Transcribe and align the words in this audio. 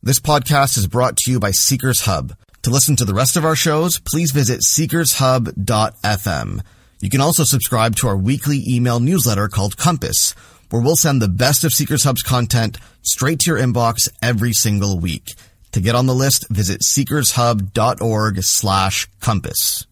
This 0.00 0.20
podcast 0.20 0.78
is 0.78 0.86
brought 0.86 1.16
to 1.16 1.32
you 1.32 1.40
by 1.40 1.50
Seekers 1.50 2.02
Hub. 2.02 2.36
To 2.62 2.70
listen 2.70 2.94
to 2.96 3.04
the 3.04 3.14
rest 3.14 3.36
of 3.36 3.44
our 3.44 3.56
shows, 3.56 3.98
please 3.98 4.30
visit 4.30 4.60
seekershub.fm. 4.60 6.60
You 7.00 7.10
can 7.10 7.20
also 7.20 7.42
subscribe 7.42 7.96
to 7.96 8.06
our 8.06 8.16
weekly 8.16 8.62
email 8.68 9.00
newsletter 9.00 9.48
called 9.48 9.76
Compass, 9.76 10.36
where 10.70 10.80
we'll 10.80 10.94
send 10.94 11.20
the 11.20 11.26
best 11.26 11.64
of 11.64 11.74
Seekers 11.74 12.04
Hub's 12.04 12.22
content 12.22 12.78
straight 13.02 13.40
to 13.40 13.50
your 13.50 13.58
inbox 13.58 14.08
every 14.22 14.52
single 14.52 15.00
week. 15.00 15.34
To 15.72 15.80
get 15.80 15.96
on 15.96 16.06
the 16.06 16.14
list, 16.14 16.48
visit 16.48 16.82
seekershub.org 16.82 18.44
slash 18.44 19.08
compass. 19.18 19.84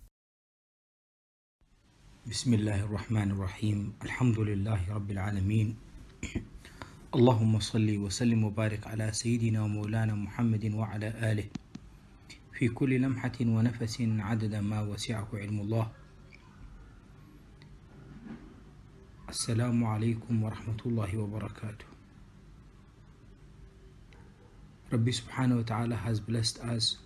Bismillahir 2.28 2.88
Rahmanir 2.88 3.34
اللهم 7.14 7.60
صل 7.60 7.86
وسلم 7.86 8.44
وبارك 8.44 8.86
على 8.86 9.12
سيدنا 9.12 9.62
ومولانا 9.62 10.14
محمد 10.14 10.74
وعلى 10.74 11.08
آله. 11.32 11.46
في 12.52 12.68
كل 12.68 13.00
لمحة 13.00 13.38
ونفس 13.40 14.02
عدد 14.02 14.54
ما 14.54 14.80
وسعه 14.82 15.28
علم 15.34 15.60
الله. 15.60 15.86
السلام 19.28 19.84
عليكم 19.84 20.42
ورحمة 20.42 20.80
الله 20.86 21.18
وبركاته. 21.18 21.86
ربي 24.92 25.12
سبحانه 25.12 25.56
وتعالى 25.56 25.96
has 26.02 26.18
blessed 26.18 26.58
us 26.58 26.98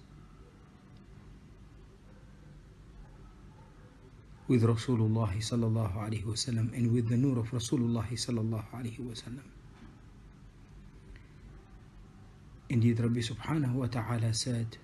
with 4.49 4.65
Rasulullah 4.65 5.29
الله 5.29 5.41
صلى 5.41 5.67
الله 5.67 5.93
عليه 5.93 6.25
and 6.73 6.89
with 6.89 7.09
the 7.09 7.17
nur 7.21 7.39
of 7.39 7.53
Rasulullah 7.53 8.01
الله 8.01 8.17
صلى 8.17 8.41
الله 8.41 8.65
عليه 8.73 9.60
Indeed, 12.71 13.01
Rabbi 13.01 13.19
subhanahu 13.19 13.75
wa 13.83 13.87
ta'ala 13.87 14.33
said, 14.33 14.77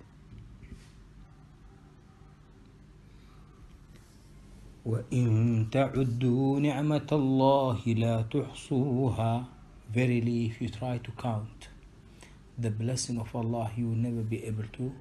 وَإِن 4.85 5.69
تَعُدُّوا 5.71 6.59
نِعْمَةَ 6.59 7.07
اللَّهِ 7.07 7.81
لَا 7.95 8.27
تُحْصُوهَا 8.27 9.47
Verily, 9.89 10.47
if 10.47 10.61
you 10.61 10.67
try 10.67 10.97
to 10.97 11.11
count 11.11 11.69
the 12.57 12.69
blessing 12.69 13.17
of 13.19 13.33
Allah, 13.33 13.71
you 13.77 13.87
will 13.87 13.95
never 13.95 14.21
be 14.21 14.43
able 14.43 14.65
to 14.73 14.91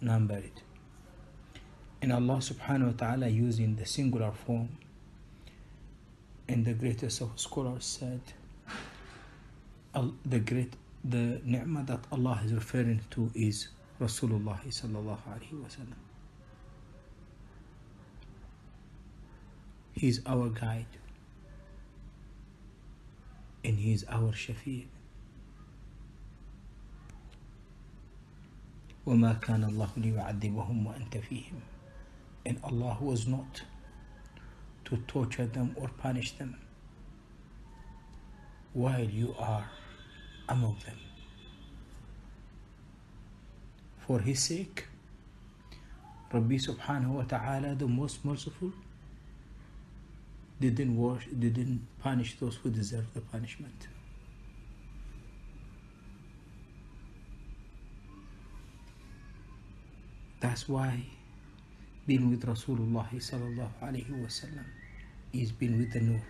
number 0.00 0.38
it. 0.38 0.62
And 2.02 2.12
Allah 2.12 2.38
subhanahu 2.38 2.86
wa 2.86 2.96
ta'ala 2.98 3.28
using 3.28 3.76
the 3.76 3.86
singular 3.86 4.32
form, 4.32 4.70
and 6.48 6.64
the 6.64 6.74
greatest 6.74 7.20
of 7.20 7.38
scholars 7.38 7.84
said, 7.84 8.20
the 10.26 10.40
great 10.40 10.74
the 11.03 11.41
ni'mah 11.43 11.83
that 11.85 11.99
Allah 12.11 12.41
is 12.45 12.53
referring 12.53 13.01
to 13.11 13.31
is 13.33 13.69
Rasulullah 14.01 14.59
sallallahu 14.65 15.19
alaihi 15.27 15.53
wasallam. 15.53 15.99
He 19.93 20.07
is 20.09 20.21
our 20.25 20.49
guide 20.49 20.85
and 23.63 23.77
he 23.77 23.93
is 23.93 24.05
our 24.09 24.31
shafi'. 24.31 24.87
وما 29.07 29.39
كان 29.39 29.63
الله 29.63 29.89
ليعذبهم 29.97 30.85
وأنت 30.87 31.17
فيهم 31.17 31.61
and 32.45 32.59
Allah 32.63 32.97
was 33.01 33.25
not 33.27 33.61
to 34.85 34.97
torture 35.07 35.45
them 35.45 35.75
or 35.75 35.89
punish 35.97 36.31
them 36.37 36.55
while 38.73 39.03
you 39.03 39.33
are 39.39 39.69
among 40.48 40.76
them. 40.84 40.98
For 44.06 44.20
his 44.20 44.40
sake, 44.40 44.86
Rabbi 46.32 46.56
subhanahu 46.56 47.08
wa 47.08 47.22
ta'ala, 47.22 47.74
the 47.74 47.86
most 47.86 48.24
merciful, 48.24 48.72
didn't 50.60 50.96
wash, 50.96 51.26
didn't 51.26 51.86
punish 52.00 52.38
those 52.38 52.56
who 52.56 52.70
deserve 52.70 53.12
the 53.14 53.20
punishment. 53.20 53.88
That's 60.40 60.68
why 60.68 61.04
being 62.06 62.30
with 62.30 62.44
Rasulullah 62.46 63.06
sallallahu 63.14 63.70
alayhi 63.80 64.10
wasallam 64.10 64.64
is 65.32 65.52
being 65.52 65.78
with 65.78 65.92
the 65.92 66.00
Nur. 66.00 66.22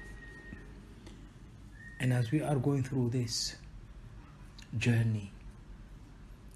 And 2.00 2.12
as 2.12 2.31
we 2.31 2.42
are 2.42 2.56
going 2.56 2.82
through 2.82 3.10
this 3.10 3.56
journey, 4.78 5.31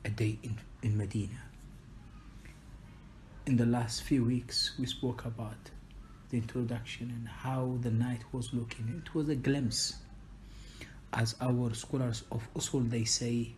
a 0.05 0.09
day 0.09 0.37
in, 0.43 0.57
in 0.81 0.97
Medina, 0.97 1.41
in 3.45 3.57
the 3.57 3.65
last 3.65 4.03
few 4.03 4.23
weeks 4.23 4.71
we 4.77 4.85
spoke 4.85 5.25
about 5.25 5.71
the 6.29 6.37
introduction 6.37 7.09
and 7.09 7.27
how 7.27 7.77
the 7.81 7.91
night 7.91 8.21
was 8.31 8.53
looking. 8.53 9.01
It 9.03 9.13
was 9.13 9.29
a 9.29 9.35
glimpse. 9.35 9.95
As 11.13 11.35
our 11.41 11.73
scholars 11.73 12.23
of 12.31 12.47
Usul 12.53 12.89
they 12.89 13.03
say, 13.03 13.55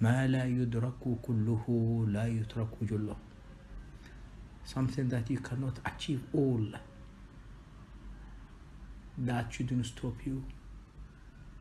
ما 0.00 0.26
لا 0.26 0.44
يدرك 0.44 1.18
كله 1.22 2.06
لا 2.08 2.26
يترك 2.26 2.70
جله 2.82 3.16
something 4.64 5.08
that 5.08 5.28
you 5.30 5.38
cannot 5.38 5.78
achieve 5.84 6.22
all 6.32 6.64
that 9.18 9.52
shouldn't 9.52 9.84
stop 9.84 10.14
you 10.24 10.42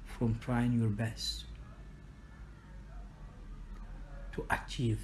from 0.06 0.38
trying 0.40 0.72
your 0.80 0.90
best 0.90 1.46
to 4.35 4.45
achieve 4.51 5.01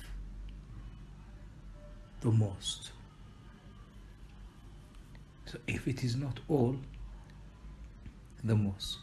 the 2.21 2.31
most 2.31 2.91
so 5.47 5.59
if 5.67 5.89
it 5.89 6.05
is 6.05 6.17
not 6.17 6.41
all 6.49 6.77
the 8.45 8.55
most 8.55 8.99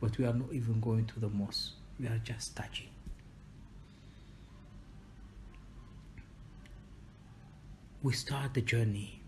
but 0.00 0.16
we 0.18 0.24
are 0.24 0.34
not 0.34 0.52
even 0.52 0.80
going 0.80 1.04
to 1.06 1.18
the 1.20 1.28
most 1.28 1.72
we 1.98 2.06
are 2.06 2.20
just 2.24 2.54
touching 2.54 2.88
we 8.06 8.12
start 8.12 8.54
the 8.54 8.60
journey. 8.60 9.20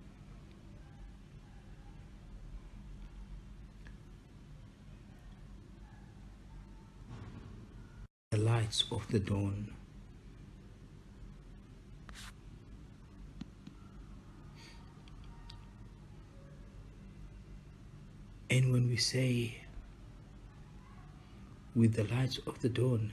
The 8.31 8.39
lights 8.39 8.85
of 8.93 9.09
the 9.09 9.19
dawn. 9.19 9.78
And 18.51 18.73
when 18.73 18.89
we 18.89 18.97
say 18.97 19.59
with 21.77 21.95
the 21.95 22.05
lights 22.05 22.39
of 22.47 22.61
the 22.61 22.71
dawn, 22.71 23.13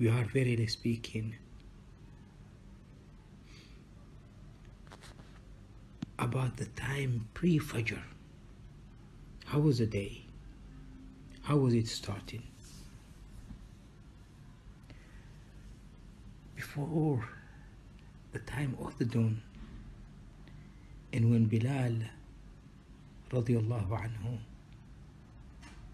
we 0.00 0.08
are 0.08 0.24
verily 0.24 0.66
speaking 0.66 1.36
about 6.18 6.56
the 6.56 6.64
time 6.66 7.28
pre 7.34 7.58
Fajr. 7.60 8.02
How 9.44 9.60
was 9.60 9.78
the 9.78 9.86
day? 9.86 10.24
How 11.42 11.56
was 11.56 11.74
it 11.74 11.86
starting? 11.86 12.42
Before 16.56 17.28
the 18.32 18.40
time 18.40 18.76
of 18.80 18.98
the 18.98 19.04
dawn, 19.04 19.42
and 21.12 21.30
when 21.30 21.44
Bilal 21.44 21.92
radiallahu 23.34 23.90
anhu 23.90 24.38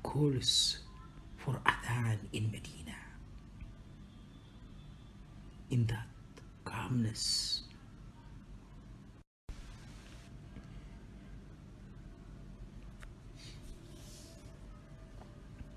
calls 0.03 0.79
for 1.37 1.57
adhan 1.65 2.19
in 2.33 2.51
Medina, 2.53 2.99
in 5.71 5.87
that 5.87 6.07
calmness 6.65 7.63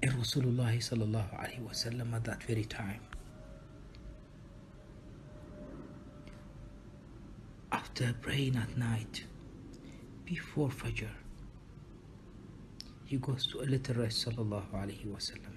and 0.03 0.11
Rasulullah 0.19 0.75
sallallahu 0.75 1.31
alaihi 1.39 1.63
wasallam 1.63 2.13
at 2.13 2.25
that 2.25 2.43
very 2.43 2.65
time. 2.65 2.99
After 7.71 8.13
praying 8.21 8.57
at 8.57 8.77
night, 8.77 9.23
before 10.25 10.67
Fajr, 10.69 11.22
he 13.13 13.19
goes 13.19 13.45
to 13.45 13.61
a 13.61 13.67
little 13.69 13.93
rest 14.01 14.25
sallallahu 14.25 14.73
alaihi 14.73 15.05
wasallam 15.05 15.53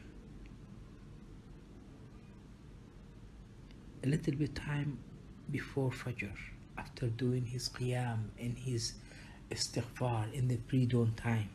a 4.05 4.07
little 4.07 4.35
bit 4.35 4.55
time 4.55 4.99
before 5.51 5.91
fajr 5.91 6.37
after 6.77 7.07
doing 7.23 7.47
his 7.47 7.71
qiyam 7.71 8.29
and 8.39 8.59
his 8.59 8.93
istighfar 9.51 10.31
in 10.35 10.49
the 10.49 10.59
pre-dawn 10.69 11.15
time. 11.17 11.49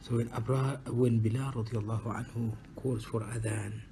So 0.00 0.16
when 0.16 0.30
Abra, 0.32 0.80
when 0.86 1.18
Bilal 1.18 1.52
radiallahu 1.52 2.16
anhu 2.16 2.52
calls 2.76 3.04
for 3.04 3.20
adhan, 3.20 3.82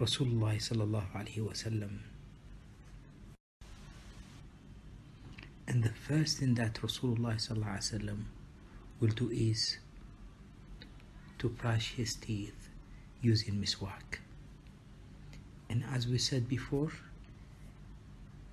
Rasulullah 0.00 0.56
sallallahu 0.56 1.12
alayhi 1.14 1.38
wasallam 1.38 1.98
and 5.68 5.82
the 5.82 5.90
first 5.90 6.38
thing 6.38 6.54
that 6.54 6.74
Rasulullah 6.74 7.36
sallallahu 7.36 7.78
alayhi 7.78 8.00
wasallam 8.00 8.24
will 9.00 9.08
do 9.08 9.30
is 9.30 9.78
to 11.38 11.48
brush 11.48 11.94
his 11.94 12.14
teeth 12.14 12.68
using 13.20 13.54
miswak. 13.54 14.18
And 15.68 15.84
as 15.92 16.06
we 16.06 16.18
said 16.18 16.48
before, 16.48 16.92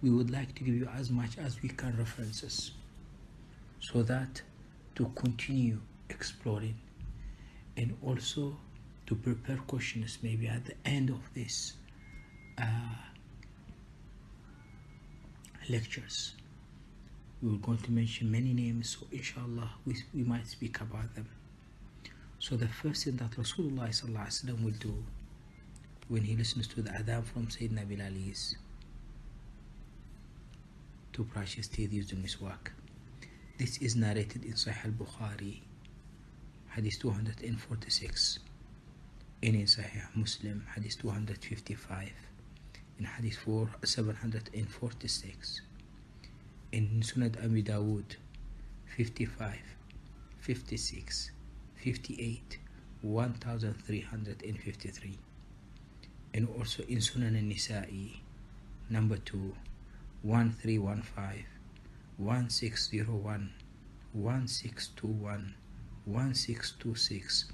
we 0.02 0.10
would 0.10 0.32
like 0.32 0.56
to 0.56 0.64
give 0.64 0.76
you 0.76 0.88
as 0.98 1.10
much 1.10 1.38
as 1.38 1.62
we 1.62 1.70
can 1.70 1.98
references 1.98 2.72
so 3.80 4.02
that 4.04 4.42
to 4.96 5.12
continue 5.16 5.80
exploring 6.10 6.76
and 7.76 7.96
also 8.02 8.58
to 9.10 9.16
prepare 9.16 9.58
questions 9.66 10.20
maybe 10.22 10.48
at 10.48 10.64
the 10.66 10.76
end 10.86 11.10
of 11.10 11.20
this 11.34 11.74
uh, 12.60 12.64
lectures. 15.68 16.36
We 17.42 17.56
are 17.56 17.58
going 17.58 17.80
to 17.80 17.92
mention 17.92 18.32
many 18.32 18.54
names 18.54 18.98
so 19.00 19.08
inshallah 19.12 19.72
we, 19.84 19.96
we 20.14 20.24
might 20.24 20.46
speak 20.46 20.80
about 20.80 21.16
them. 21.16 21.28
So 22.38 22.56
the 22.56 22.68
first 22.68 23.06
thing 23.06 23.18
that 23.18 23.32
rasulullah 23.32 24.64
will 24.64 24.72
do 24.80 25.04
when 26.08 26.22
he 26.22 26.36
listens 26.36 26.68
to 26.68 26.84
the 26.84 26.92
adhan 26.92 27.26
from 27.26 27.48
sayyidina 27.48 27.88
bilal 27.88 28.14
is 28.30 28.58
to 31.14 31.24
brush 31.24 31.56
his 31.56 31.68
teeth 31.68 31.92
using 31.92 32.20
miswak. 32.20 32.70
This 33.58 33.80
is 33.80 33.96
narrated 33.96 34.46
in 34.46 34.54
Sahih 34.54 34.86
al-Bukhari, 34.86 35.60
Hadith 36.70 37.00
246, 37.02 38.40
and 38.40 38.49
in 39.42 39.56
Sahih 39.66 40.04
Muslim, 40.16 40.66
Hadith 40.76 41.00
255, 41.02 42.12
in 43.00 43.06
Hadith 43.06 43.38
4, 43.38 43.70
746, 43.84 45.62
in 46.72 47.02
Sunnah 47.02 47.32
Abi 47.44 47.64
Dawud, 47.64 48.18
55, 48.98 49.56
56, 50.42 51.32
58, 51.76 52.58
1353, 53.02 55.18
and 56.34 56.48
also 56.58 56.84
in 56.84 56.98
Sunan 56.98 57.38
al-Nisa'i, 57.38 58.20
number 58.90 59.18
2, 59.18 59.56
1315, 60.24 61.46
1601 62.18 63.54
1621 64.12 65.54
1626 66.06 67.46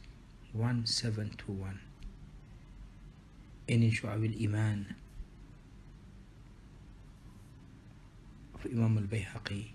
1721 0.54 1.80
in 3.68 3.90
شعب 3.90 4.24
الإيمان 4.24 4.84
of 8.54 8.66
Imam 8.66 8.98
al-Bayhaqi 8.98 9.70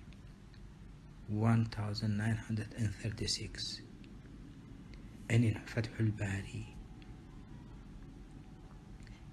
1936 1.29 3.81
and 5.29 5.43
in 5.43 5.55
Fath 5.65 5.89
al-Bari 5.99 6.75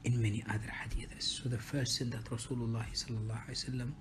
in 0.04 0.22
many 0.22 0.42
other 0.48 0.68
hadiths 0.68 1.42
so 1.42 1.48
the 1.48 1.58
first 1.58 1.98
thing 1.98 2.10
that 2.10 2.24
Rasulullah 2.26 2.86
sallallahu 2.92 3.46
alaihi 3.46 3.68
wasallam 3.68 3.92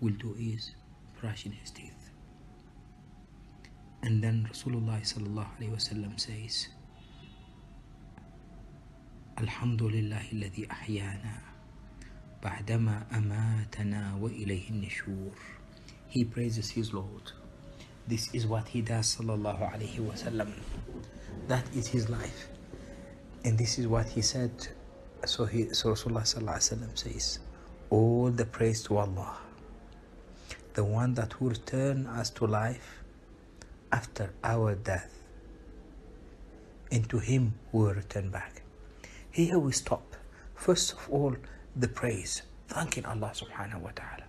will 0.00 0.14
do 0.14 0.34
is 0.38 0.72
brushing 1.20 1.52
his 1.52 1.70
teeth. 1.70 2.10
And 4.02 4.22
then 4.24 4.48
Rasulullah 4.50 5.00
sallallahu 5.02 5.46
alayhi 5.60 5.70
wasallam 5.70 6.18
says, 6.18 6.68
الحمد 9.38 9.82
لله 9.82 10.32
الذي 10.32 10.70
أحيانا 10.70 11.34
بعدما 12.42 13.06
أماتنا 13.14 14.14
وإليه 14.20 14.70
النشور 14.70 15.32
He 16.08 16.24
praises 16.24 16.70
his 16.70 16.92
Lord. 16.92 17.32
This 18.08 18.34
is 18.34 18.46
what 18.46 18.68
he 18.68 18.82
does 18.82 19.16
sallallahu 19.16 19.62
alayhi 19.62 20.00
wasallam. 20.00 20.50
That 21.46 21.64
is 21.74 21.86
his 21.86 22.08
life. 22.10 22.48
And 23.44 23.56
this 23.56 23.78
is 23.78 23.86
what 23.86 24.08
he 24.08 24.20
said. 24.22 24.50
So, 25.24 25.44
he, 25.44 25.72
so 25.72 25.90
Rasulullah 25.90 26.26
sallallahu 26.26 26.58
alayhi 26.58 26.74
wasallam 26.74 26.98
says, 26.98 27.38
All 27.90 28.30
the 28.30 28.44
praise 28.44 28.82
to 28.84 28.98
Allah 28.98 29.36
the 30.74 30.84
one 30.84 31.14
that 31.14 31.40
will 31.40 31.50
return 31.50 32.06
us 32.06 32.30
to 32.30 32.46
life 32.46 33.02
after 33.92 34.32
our 34.44 34.74
death. 34.74 35.12
And 36.92 37.08
to 37.10 37.18
Him 37.18 37.54
we 37.72 37.84
will 37.84 37.94
return 37.94 38.30
back. 38.30 38.62
Here 39.35 39.59
we 39.59 39.73
stop. 39.73 40.15
First 40.55 40.93
of 40.93 41.09
all, 41.11 41.35
the 41.75 41.89
praise, 41.89 42.43
thanking 42.69 43.03
Allah 43.03 43.33
subhanahu 43.35 43.81
wa 43.81 43.91
ta'ala. 43.91 44.23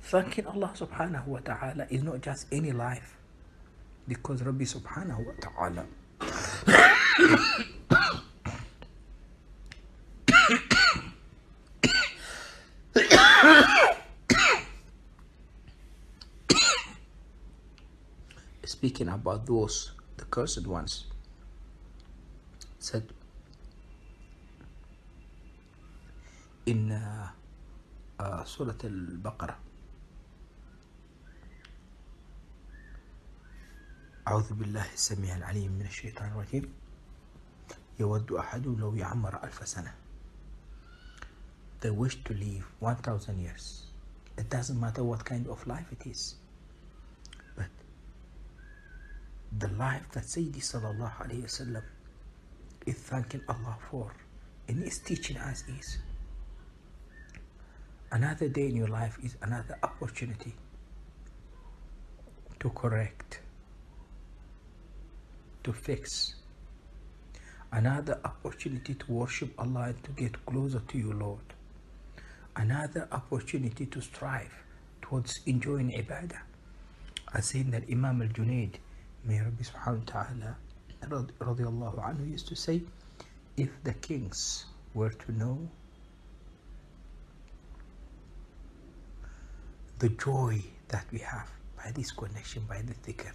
Thanking 0.00 0.46
Allah 0.46 0.72
subhanahu 0.72 1.26
wa 1.26 1.40
ta'ala 1.44 1.86
is 1.90 2.02
not 2.02 2.22
just 2.22 2.46
any 2.50 2.72
life, 2.72 3.18
because 4.08 4.40
Rabbi 4.40 4.64
subhanahu 4.64 5.26
wa 5.28 5.32
ta'ala 5.44 5.84
speaking 18.64 19.08
about 19.08 19.44
those, 19.44 19.92
the 20.16 20.24
cursed 20.24 20.66
ones, 20.66 21.04
said 22.78 23.12
uh, 26.68 27.28
uh, 28.18 28.44
Surah 28.44 28.78
Al-Baqarah 28.84 29.58
أعوذ 34.24 34.54
بالله 34.56 34.86
السميع 34.96 35.36
العليم 35.36 35.72
من 35.72 35.84
الشيطان 35.86 36.32
الرجيم 36.32 36.64
يود 38.00 38.32
أحد 38.32 38.66
لو 38.66 38.94
يعمر 38.96 39.44
ألف 39.44 39.68
سنة 39.68 39.92
They 41.80 41.90
wish 41.92 42.24
to 42.24 42.32
live 42.32 42.64
1000 42.80 43.36
years 43.36 43.84
It 44.38 44.48
doesn't 44.48 44.80
matter 44.80 45.04
what 45.04 45.24
kind 45.24 45.46
of 45.46 45.66
life 45.66 45.92
it 45.92 46.06
is 46.08 46.36
the 49.58 49.68
life 49.68 50.02
that 50.12 50.24
Sayyidi 50.24 50.58
Sallallahu 50.58 51.14
Alaihi 51.22 51.44
Wasallam 51.46 51.82
is 52.86 52.96
thanking 52.96 53.40
Allah 53.48 53.76
for 53.90 54.10
and 54.68 54.82
is 54.82 54.98
teaching 54.98 55.36
us 55.36 55.62
is 55.78 55.98
another 58.12 58.48
day 58.48 58.66
in 58.68 58.76
your 58.76 58.88
life 58.88 59.18
is 59.22 59.36
another 59.42 59.78
opportunity 59.82 60.54
to 62.60 62.70
correct, 62.70 63.40
to 65.62 65.72
fix, 65.72 66.34
another 67.72 68.20
opportunity 68.24 68.94
to 68.94 69.12
worship 69.12 69.52
Allah 69.58 69.92
and 69.92 70.04
to 70.04 70.10
get 70.12 70.44
closer 70.46 70.80
to 70.80 70.98
you, 70.98 71.12
Lord, 71.12 71.54
another 72.56 73.08
opportunity 73.12 73.86
to 73.86 74.00
strive 74.00 74.52
towards 75.02 75.40
enjoying 75.46 75.90
ibadah. 75.90 76.40
As 77.34 77.46
saying 77.46 77.72
that 77.72 77.82
Imam 77.90 78.22
al 78.22 78.28
Junaid 78.28 78.74
May 79.24 79.40
Rabbi 79.40 79.62
subhanahu 79.64 80.06
wa 80.06 80.22
ta'ala 80.22 80.56
radiallahu 81.40 81.98
anhu 81.98 82.30
used 82.30 82.46
to 82.48 82.54
say, 82.54 82.82
if 83.56 83.70
the 83.82 83.92
kings 83.94 84.66
were 84.94 85.10
to 85.10 85.32
know 85.32 85.68
the 89.98 90.08
joy 90.10 90.62
that 90.88 91.06
we 91.12 91.18
have 91.20 91.50
by 91.76 91.90
this 91.92 92.10
connection, 92.12 92.64
by 92.68 92.82
the 92.82 92.94
dhikr, 92.94 93.32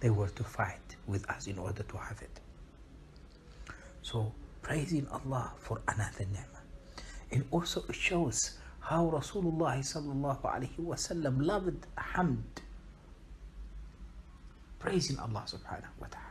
they 0.00 0.10
were 0.10 0.28
to 0.28 0.44
fight 0.44 0.96
with 1.06 1.28
us 1.30 1.46
in 1.46 1.58
order 1.58 1.82
to 1.82 1.96
have 1.96 2.20
it. 2.22 2.40
So 4.02 4.32
praising 4.62 5.06
Allah 5.08 5.52
for 5.58 5.80
another 5.88 6.24
ni'mah. 6.24 6.64
And 7.32 7.44
also 7.50 7.84
it 7.88 7.94
shows 7.94 8.58
how 8.80 9.10
Rasulullah 9.10 9.78
sallallahu 9.78 10.42
alayhi 10.42 10.78
wa 10.78 10.94
sallam 10.96 11.44
loved 11.44 11.86
hamd 11.96 12.62
praising 14.78 15.18
Allah 15.18 15.44
subhanahu 15.46 15.94
wa 16.00 16.06
ta'ala. 16.08 16.29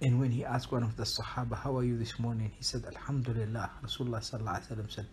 And 0.00 0.20
when 0.20 0.30
he 0.30 0.44
asked 0.44 0.70
one 0.70 0.82
of 0.82 0.96
the 0.96 1.04
Sahaba, 1.04 1.56
How 1.56 1.76
are 1.78 1.84
you 1.84 1.96
this 1.96 2.18
morning? 2.18 2.50
He 2.56 2.62
said, 2.62 2.84
Alhamdulillah. 2.84 3.70
Rasulullah 3.82 4.22
said, 4.92 5.06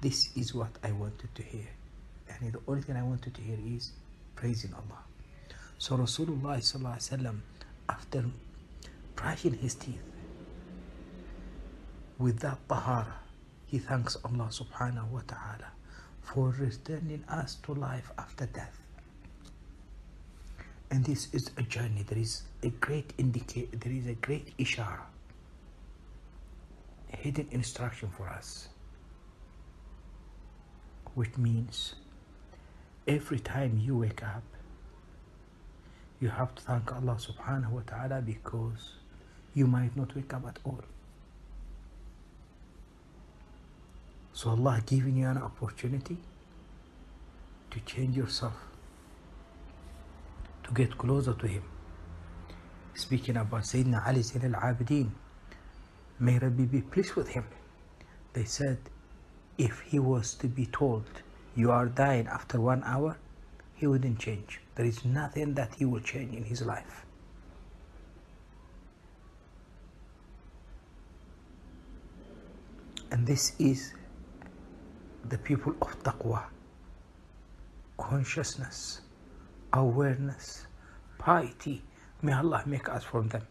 This 0.00 0.36
is 0.36 0.52
what 0.54 0.70
I 0.82 0.90
wanted 0.90 1.32
to 1.34 1.42
hear. 1.42 1.68
And 2.28 2.52
the 2.52 2.58
only 2.66 2.82
thing 2.82 2.96
I 2.96 3.02
wanted 3.02 3.34
to 3.34 3.40
hear 3.40 3.58
is 3.64 3.92
praising 4.34 4.74
Allah. 4.74 5.04
So 5.78 5.96
Rasulullah 5.96 6.60
after 7.88 8.24
brushing 9.14 9.54
his 9.54 9.74
teeth 9.74 10.02
with 12.18 12.40
that 12.40 12.58
tahara, 12.68 13.14
he 13.66 13.78
thanks 13.78 14.16
Allah 14.24 14.48
subhanahu 14.50 15.10
wa 15.10 15.20
ta'ala 15.26 15.70
for 16.22 16.50
returning 16.58 17.24
us 17.28 17.56
to 17.66 17.74
life 17.74 18.10
after 18.18 18.46
death. 18.46 18.83
And 20.94 21.04
this 21.04 21.26
is 21.34 21.50
a 21.56 21.62
journey. 21.62 22.04
There 22.06 22.18
is 22.18 22.42
a 22.62 22.68
great 22.68 23.14
indicate. 23.18 23.80
There 23.80 23.92
is 23.92 24.06
a 24.06 24.14
great 24.14 24.56
ishara, 24.58 25.00
a 27.12 27.16
hidden 27.16 27.48
instruction 27.50 28.10
for 28.16 28.28
us, 28.28 28.68
which 31.16 31.36
means 31.36 31.96
every 33.08 33.40
time 33.40 33.80
you 33.84 33.96
wake 33.98 34.22
up, 34.22 34.44
you 36.20 36.28
have 36.28 36.54
to 36.54 36.62
thank 36.62 36.92
Allah 36.94 37.18
subhanahu 37.18 37.70
wa 37.70 37.82
ta'ala 37.84 38.22
because 38.22 38.92
you 39.52 39.66
might 39.66 39.96
not 39.96 40.14
wake 40.14 40.32
up 40.32 40.46
at 40.46 40.60
all. 40.62 40.78
So 44.32 44.50
Allah 44.50 44.80
giving 44.86 45.16
you 45.16 45.26
an 45.26 45.38
opportunity 45.38 46.18
to 47.72 47.80
change 47.80 48.16
yourself, 48.16 48.54
to 50.64 50.72
get 50.72 50.96
closer 50.98 51.34
to 51.34 51.46
Him. 51.46 51.62
Speaking 52.94 53.36
about 53.36 53.62
Sayyidina 53.62 54.06
Ali 54.06 54.22
Zain 54.22 54.54
al-Abidin, 54.54 55.10
may 56.20 56.38
Rabbi 56.38 56.64
be 56.64 56.80
pleased 56.80 57.14
with 57.14 57.28
him. 57.28 57.44
They 58.32 58.44
said, 58.44 58.78
if 59.58 59.80
he 59.80 59.98
was 59.98 60.34
to 60.34 60.46
be 60.46 60.66
told, 60.66 61.04
you 61.56 61.70
are 61.72 61.86
dying 61.86 62.28
after 62.28 62.60
one 62.60 62.82
hour, 62.84 63.18
he 63.74 63.86
wouldn't 63.88 64.20
change. 64.20 64.60
There 64.76 64.86
is 64.86 65.04
nothing 65.04 65.54
that 65.54 65.74
he 65.74 65.84
will 65.84 66.00
change 66.00 66.34
in 66.34 66.44
his 66.44 66.62
life. 66.62 67.04
And 73.10 73.26
this 73.26 73.52
is 73.58 73.92
the 75.28 75.38
people 75.38 75.74
of 75.82 76.00
taqwa, 76.02 76.44
consciousness, 77.98 79.00
awareness, 79.73 80.67
piety. 81.17 81.81
May 82.21 82.33
Allah 82.33 82.63
make 82.65 82.89
us 82.89 83.03
from 83.03 83.29
them. 83.29 83.43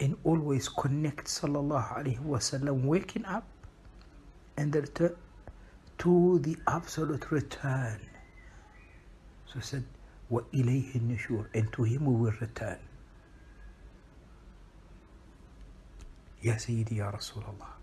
And 0.00 0.16
always 0.24 0.68
connect 0.68 1.26
Sallallahu 1.26 1.98
Alaihi 1.98 2.20
Wasallam 2.20 2.84
waking 2.84 3.24
up 3.26 3.44
and 4.56 4.72
the 4.72 4.82
return 4.82 5.16
to 5.98 6.38
the 6.40 6.56
absolute 6.66 7.30
return. 7.30 8.00
So 9.46 9.60
said, 9.60 9.84
وَإِلَيْهِ 10.30 10.96
النُّشُورِ 10.96 11.46
And 11.54 11.72
to 11.72 11.84
him 11.84 12.06
we 12.06 12.14
will 12.14 12.34
return. 12.40 12.78
Ya 16.42 16.54
Sayyidi 16.54 16.96
Ya 16.96 17.10
Rasulullah. 17.10 17.77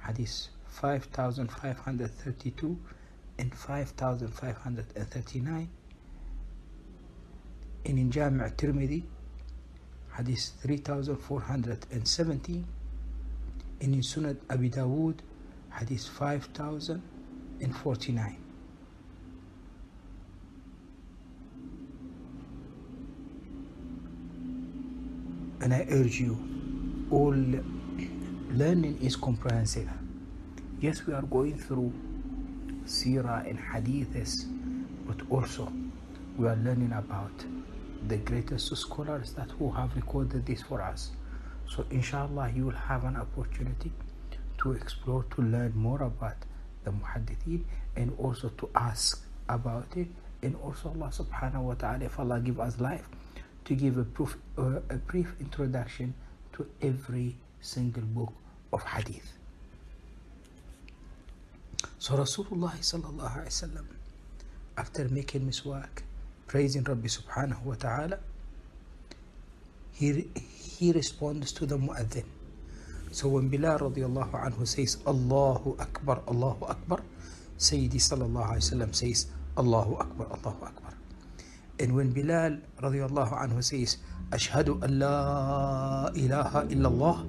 Hadith 0.00 0.48
5532 0.66 2.78
and 3.38 3.54
5539 3.54 5.68
and 7.84 7.98
in 7.98 8.10
Jami' 8.10 8.50
Tirmidhi 8.50 9.02
Hadith 10.16 10.52
3470 10.62 12.64
and 13.80 13.94
in 13.94 14.00
Sunan 14.00 14.36
Abi 14.50 14.70
Dawood 14.70 15.18
Hadith 15.70 16.06
5049 16.08 18.36
and 25.62 25.74
I 25.74 25.86
urge 25.90 26.20
you 26.20 26.38
all 27.10 27.34
learning 28.50 28.98
is 29.02 29.16
comprehensive. 29.16 29.88
Yes 30.80 31.06
we 31.06 31.12
are 31.14 31.22
going 31.22 31.56
through 31.58 31.92
Sirah 32.84 33.48
and 33.48 33.58
Hadiths 33.58 34.44
but 35.06 35.16
also 35.30 35.72
we 36.36 36.46
are 36.48 36.56
learning 36.56 36.92
about 36.92 37.32
the 38.08 38.16
greatest 38.16 38.74
scholars 38.76 39.32
that 39.32 39.50
who 39.58 39.70
have 39.70 39.94
recorded 39.94 40.46
this 40.46 40.62
for 40.62 40.80
us 40.82 41.10
so 41.68 41.84
inshallah 41.90 42.50
you 42.54 42.64
will 42.66 42.82
have 42.88 43.04
an 43.04 43.16
opportunity 43.16 43.92
to 44.58 44.72
explore 44.72 45.24
to 45.34 45.42
learn 45.42 45.72
more 45.76 46.02
about 46.02 46.36
the 46.84 46.90
muhaddithin 46.90 47.62
and 47.96 48.12
also 48.18 48.48
to 48.50 48.68
ask 48.74 49.24
about 49.48 49.86
it 49.96 50.08
and 50.42 50.56
also 50.64 50.88
Allah 50.90 51.12
subhanahu 51.12 51.62
wa 51.62 51.74
ta'ala 51.74 52.04
if 52.04 52.18
Allah 52.18 52.40
give 52.40 52.60
us 52.60 52.80
life 52.80 53.06
to 53.64 53.74
give 53.74 53.98
a, 53.98 54.04
proof, 54.04 54.36
uh, 54.58 54.80
a 54.88 54.96
brief 54.96 55.34
introduction 55.40 56.14
to 56.54 56.66
every 56.82 57.36
single 57.60 58.02
book 58.02 58.32
of 58.72 58.82
hadith. 58.82 59.36
So 61.98 62.16
Rasulullah 62.16 62.72
sallallahu 62.80 63.44
alaihi 63.44 63.52
wasallam, 63.52 63.86
after 64.76 65.08
making 65.08 65.42
miswak, 65.42 66.02
praising 66.50 66.82
Rabbi 66.82 67.06
subhanahu 67.06 67.62
wa 67.62 67.78
ta'ala, 67.78 68.18
he, 69.94 70.26
he 70.34 70.90
responds 70.90 71.52
to 71.54 71.62
the 71.64 71.78
mu'adhin. 71.78 72.26
So 73.14 73.28
when 73.30 73.46
Bilal 73.46 73.78
radiallahu 73.78 74.34
anhu 74.34 74.66
says, 74.66 74.98
Allahu 75.06 75.78
Akbar, 75.78 76.26
Allahu 76.26 76.66
Akbar, 76.66 77.06
Sayyidi 77.54 78.02
sallallahu 78.02 78.58
alaihi 78.58 78.66
wasallam 78.66 78.90
says, 78.90 79.30
Allahu 79.54 80.02
Akbar, 80.02 80.26
Allahu 80.26 80.62
Akbar. 80.74 80.94
And 81.78 81.94
when 81.94 82.10
Bilal 82.10 82.58
radiallahu 82.82 83.30
anhu 83.30 83.62
says, 83.62 83.98
Ashhadu 84.34 84.82
an 84.82 84.98
la 84.98 86.10
ilaha 86.18 86.66
illallah, 86.66 87.26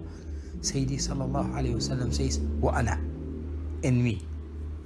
Sayyidi 0.66 0.98
sallallahu 0.98 1.54
alayhi 1.54 1.78
wasallam 1.78 2.10
says, 2.10 2.42
Wa 2.58 2.74
ana, 2.74 2.98
and 3.86 3.98
me. 4.02 4.26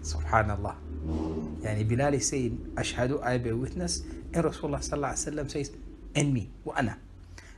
Subhanallah. 0.03 0.84
Yani 1.05 1.83
Bilal 1.89 2.13
is 2.13 2.29
saying, 2.29 2.73
Ashhadu, 2.75 3.21
I 3.23 3.37
bear 3.37 3.55
witness, 3.55 4.01
and 4.33 4.45
Rasulullah 4.45 4.79
sallallahu 4.81 5.13
alayhi 5.13 5.25
wasallam 5.33 5.51
says, 5.51 5.71
and 6.15 6.33
me, 6.33 6.49
wa 6.63 6.73
ana. 6.77 6.97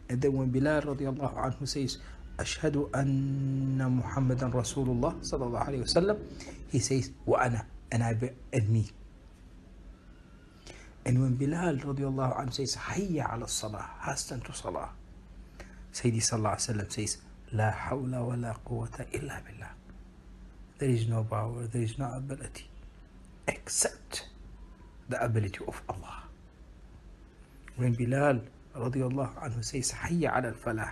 And 0.09 0.21
then 0.21 0.33
when 0.33 0.49
Bilal 0.49 0.81
radiallahu 0.81 1.35
anhu 1.35 1.67
says, 1.67 1.97
Ashhadu 2.37 2.89
anna 2.93 3.89
Muhammadan 3.89 4.51
Rasulullah 4.51 5.13
sallallahu 5.19 5.67
alayhi 5.67 5.83
wasallam, 5.83 6.19
he 6.71 6.79
says, 6.79 7.11
Wa 7.25 7.39
ana, 7.43 7.65
and 7.91 8.03
I 8.03 8.13
bear, 8.13 8.33
and 8.53 8.69
me. 8.69 8.89
And 11.05 11.21
when 11.21 11.35
Bilal 11.35 11.77
radiallahu 11.77 12.39
anhu 12.39 12.53
says, 12.53 12.75
Hayya 12.75 13.33
ala 13.33 13.47
salah, 13.47 13.89
hasten 14.01 14.41
to 14.41 14.53
salah, 14.53 14.89
Sayyidi 15.93 16.17
sallallahu 16.23 16.55
alayhi 16.55 16.83
wa 16.83 16.89
says, 16.89 17.17
La 17.53 17.71
hawla 17.71 18.25
wa 18.25 18.35
la 18.35 18.53
quwwata 18.53 19.07
illa 19.13 19.41
billah. 19.43 19.71
There 20.77 20.89
is 20.89 21.07
no 21.07 21.23
power, 21.23 21.65
there 21.67 21.81
is 21.81 21.97
no 21.97 22.11
ability 22.13 22.67
except 23.47 24.27
the 25.09 25.23
ability 25.23 25.59
of 25.67 25.81
Allah. 25.89 26.23
When 27.77 27.93
Bilal 27.93 28.41
radiallahu 28.75 29.43
anhu 29.43 29.63
says, 29.63 29.91
Hayya 29.91 30.35
ala 30.35 30.47
al-falah, 30.49 30.91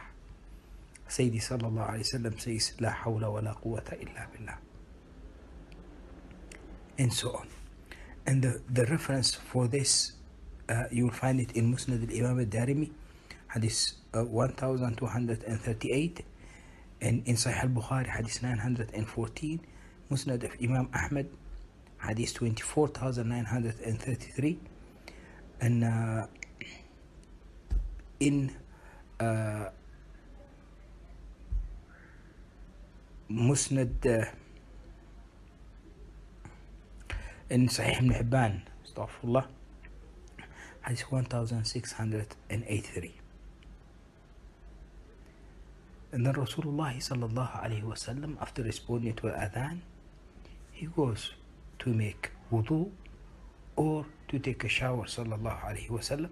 Sayyidi 1.09 1.41
sallallahu 1.41 1.89
alayhi 1.89 2.23
wa 2.23 2.31
says, 2.39 2.73
La 2.79 2.91
hawla 2.91 3.31
wa 3.31 3.39
la 3.39 3.53
quwwata 3.53 3.99
illa 4.01 4.27
billah. 4.33 4.57
And 6.97 7.13
so 7.13 7.31
on. 7.31 7.47
And 8.25 8.41
the, 8.41 8.61
the 8.69 8.85
reference 8.85 9.35
for 9.35 9.67
this, 9.67 10.13
uh, 10.69 10.85
you 10.91 11.05
will 11.05 11.13
find 11.13 11.39
it 11.39 11.51
in 11.51 11.71
Musnad 11.73 12.09
al-Imam 12.09 12.39
al-Darimi, 12.39 12.91
Hadith 13.53 13.91
uh, 14.13 14.23
1238, 14.23 16.25
and 17.01 17.27
in 17.27 17.35
Sahih 17.35 17.63
al-Bukhari, 17.63 18.07
Hadith 18.07 18.41
914, 18.41 19.59
Musnad 20.09 20.43
of 20.43 20.55
Imam 20.61 20.89
Ahmad, 20.93 21.27
Hadith 22.01 22.33
24,933, 22.35 24.59
and 25.61 25.83
uh, 25.83 26.27
in 28.19 28.51
uh, 29.19 29.69
Musnad 33.31 34.05
uh, 34.05 34.25
in 37.49 37.67
Sahih 37.67 37.97
ibn 37.97 38.11
Hibban, 38.11 38.61
astaghfirullah, 38.85 39.47
Hadith 40.85 41.11
1683. 41.11 43.13
And 46.15 46.25
then 46.25 46.35
Rasulullah 46.35 46.95
sallallahu 46.95 47.59
alayhi 47.59 47.83
wasallam, 47.83 48.39
after 48.39 48.63
responding 48.63 49.15
to 49.15 49.27
adhan, 49.27 49.81
he 50.71 50.85
goes 50.85 51.31
to 51.79 51.93
make 51.93 52.31
wudu 52.51 52.89
or 53.75 54.05
to 54.27 54.39
take 54.39 54.63
a 54.63 54.69
shower 54.69 55.05
sallallahu 55.05 55.65
alaihi 55.69 55.89
wasallam 55.89 56.29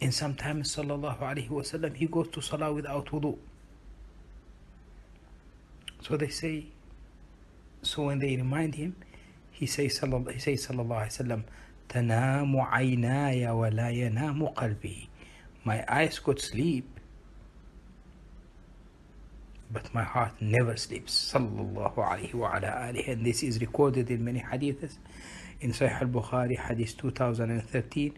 and 0.00 0.12
sometimes 0.12 0.74
sallallahu 0.76 1.20
alaihi 1.20 1.48
wasallam 1.48 1.94
he 1.96 2.06
goes 2.06 2.28
to 2.28 2.40
salah 2.42 2.72
without 2.72 3.06
wudu. 3.06 3.38
So 6.02 6.16
they 6.18 6.28
say 6.28 6.66
so 7.82 8.04
when 8.04 8.18
they 8.18 8.36
remind 8.36 8.74
him 8.74 8.96
he 9.50 9.66
says 9.66 9.98
sallallahu 9.98 10.32
he 10.32 10.40
says 10.40 10.66
sallallahu 10.66 11.08
alaihi 11.08 11.16
wasallam 11.16 11.42
tanamu 11.88 12.68
aynaya 12.68 13.56
wa 13.56 13.68
la 13.72 13.88
yanamu 13.88 14.52
qalbi. 14.54 15.08
My 15.64 15.84
eyes 15.88 16.18
could 16.18 16.38
sleep 16.40 16.93
but 19.74 19.92
my 19.92 20.04
heart 20.04 20.32
never 20.40 20.76
sleeps 20.76 21.32
sallallahu 21.34 21.96
alaihi 21.96 22.34
wa 22.34 22.54
ala 22.54 22.68
alihi 22.86 23.12
and 23.12 23.26
this 23.26 23.42
is 23.42 23.60
recorded 23.60 24.08
in 24.08 24.24
many 24.24 24.38
hadiths 24.40 24.98
in 25.60 25.72
Sahih 25.72 26.02
al-Bukhari 26.02 26.56
hadith 26.56 26.96
2013 26.96 28.12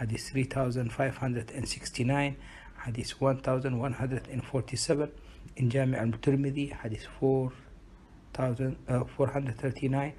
hadith 0.00 0.30
3569 0.32 2.36
hadith 2.84 3.20
1147 3.20 5.10
in 5.56 5.70
Jami' 5.70 5.96
al-Tirmidhi 5.96 6.72
hadith 6.72 7.06
4000 7.20 8.76
uh, 8.88 9.04
439 9.04 10.12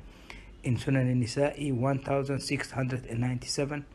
in 0.64 0.78
Sunan 0.78 1.10
al-Nisa'i 1.10 1.74
1697 1.74 3.86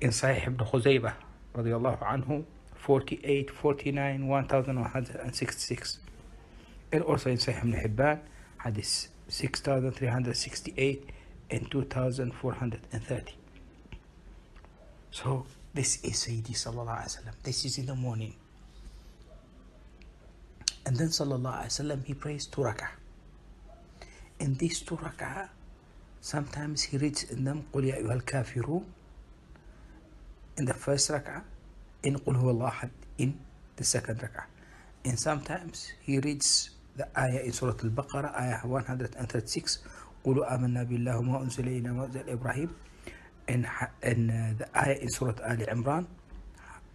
in 0.00 0.10
Sahih 0.10 0.46
ibn 0.48 0.66
Khuzaybah 0.66 1.14
radiyallahu 1.54 2.02
anhu 2.02 2.44
48, 2.81 3.49
49, 3.51 4.27
1166 4.27 5.99
and 6.91 7.03
also 7.03 7.29
in 7.29 7.37
Sahih 7.37 7.59
ibn 7.59 7.73
Hibban 7.73 8.19
hadith 8.63 9.07
6368 9.27 11.09
and 11.51 11.69
2430 11.71 13.33
so 15.11 15.45
this 15.73 16.03
is 16.03 16.13
Sayyidi 16.13 16.55
sallallahu 16.55 16.95
alaihi 16.95 17.17
wasallam 17.19 17.33
this 17.43 17.65
is 17.65 17.77
in 17.77 17.85
the 17.87 17.95
morning 17.95 18.35
and 20.85 20.95
then 20.95 21.07
sallallahu 21.09 21.59
alaihi 21.59 21.73
wasallam 21.75 22.05
he 22.05 22.13
prays 22.13 22.45
two 22.45 22.61
rak'ah 22.61 22.91
in 24.39 24.55
these 24.55 24.79
two 24.81 24.95
rak'ah 24.95 25.49
sometimes 26.21 26.83
he 26.83 26.97
reads 26.97 27.23
in 27.23 27.43
them 27.43 27.65
قل 27.73 27.83
يا 27.83 27.95
أيها 27.97 28.13
الكافرون 28.13 28.85
in 30.57 30.65
the 30.65 30.73
first 30.73 31.09
rak'ah 31.11 31.43
إن 32.06 32.16
قل 32.16 32.36
هو 32.36 32.50
الله 32.50 32.68
أحد 32.68 32.90
إن 33.20 33.34
the 33.80 33.84
second 33.84 34.22
ركعة. 34.22 34.46
And 35.04 35.18
sometimes 35.18 35.92
he 36.02 36.18
reads 36.18 36.70
the 36.96 37.06
ayah 37.18 37.42
in 37.44 37.52
سورة 37.52 37.76
البقرة 37.84 38.28
ayah 38.36 38.66
136 38.66 39.78
قلوا 40.24 40.54
آمنا 40.54 40.82
بالله 40.82 41.22
ما 41.22 41.42
أنزل 41.42 41.68
إلينا 41.68 41.92
ما 41.92 42.06
أنزل 42.06 42.30
إبراهيم. 42.30 42.70
In, 43.48 43.66
in 44.02 44.30
uh, 44.30 44.54
the 44.58 44.66
ayah 44.78 44.98
in 45.02 45.08
سورة 45.08 45.36
آل 45.42 45.70
عمران 45.70 46.06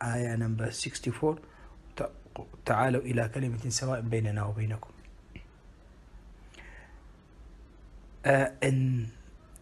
ayah 0.03 0.35
number 0.37 0.71
64 0.71 1.39
تعالوا 2.65 3.01
إلى 3.01 3.29
كلمة 3.29 3.69
سواء 3.69 4.01
بيننا 4.01 4.43
وبينكم 4.45 4.89
uh, 8.25 8.49
in 8.61 9.11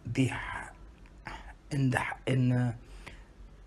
the 0.04 0.30
in 1.70 1.90
the 1.90 2.02
in 2.26 2.52
uh, 2.52 2.72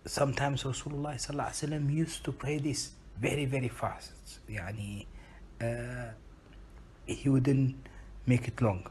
sometimes 0.07 0.65
Rasulullah 0.65 1.15
sallallahu 1.15 1.49
alaihi 1.49 1.69
wasallam 1.69 1.93
used 1.93 2.25
to 2.25 2.33
pray 2.33 2.59
this 2.59 2.93
very 3.21 3.45
very 3.47 3.69
fast 3.69 4.13
يعني 4.49 5.07
uh, 5.63 6.13
he 7.07 7.29
wouldn't 7.29 7.75
make 8.27 8.49
it 8.49 8.61
long 8.61 8.87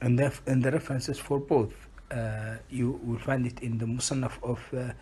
and 0.00 0.18
the, 0.18 0.32
and 0.46 0.62
the 0.62 0.70
references 0.70 1.18
for 1.18 1.38
both 1.40 1.88
uh, 2.10 2.56
you 2.70 3.00
will 3.04 3.18
find 3.18 3.46
it 3.46 3.60
in 3.60 3.78
the 3.78 3.84
Musannaf 3.86 4.32
of 4.42 4.60
uh, 4.72 4.92